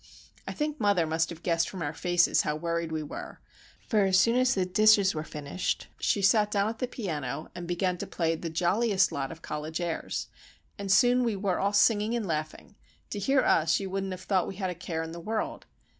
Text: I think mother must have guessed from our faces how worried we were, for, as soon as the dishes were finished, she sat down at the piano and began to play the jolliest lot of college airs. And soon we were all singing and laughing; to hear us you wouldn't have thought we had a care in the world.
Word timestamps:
I 0.47 0.51
think 0.53 0.79
mother 0.79 1.05
must 1.05 1.29
have 1.29 1.43
guessed 1.43 1.69
from 1.69 1.83
our 1.83 1.93
faces 1.93 2.41
how 2.41 2.55
worried 2.55 2.91
we 2.91 3.03
were, 3.03 3.39
for, 3.87 4.01
as 4.03 4.19
soon 4.19 4.35
as 4.35 4.55
the 4.55 4.65
dishes 4.65 5.13
were 5.13 5.23
finished, 5.23 5.89
she 5.99 6.23
sat 6.23 6.49
down 6.49 6.67
at 6.69 6.79
the 6.79 6.87
piano 6.87 7.51
and 7.53 7.67
began 7.67 7.99
to 7.99 8.07
play 8.07 8.33
the 8.33 8.49
jolliest 8.49 9.11
lot 9.11 9.31
of 9.31 9.43
college 9.43 9.79
airs. 9.79 10.27
And 10.79 10.91
soon 10.91 11.23
we 11.23 11.35
were 11.35 11.59
all 11.59 11.71
singing 11.71 12.15
and 12.15 12.25
laughing; 12.25 12.73
to 13.11 13.19
hear 13.19 13.41
us 13.43 13.79
you 13.79 13.91
wouldn't 13.91 14.13
have 14.13 14.21
thought 14.21 14.47
we 14.47 14.55
had 14.55 14.71
a 14.71 14.73
care 14.73 15.03
in 15.03 15.11
the 15.11 15.19
world. 15.19 15.67